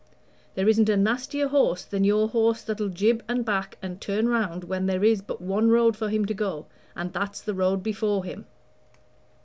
[0.55, 4.63] There isn't a nastier horse than your horse that'll jib and back and turn round
[4.63, 8.23] when there is but one road for him to go, and that's the road before
[8.25, 8.47] him.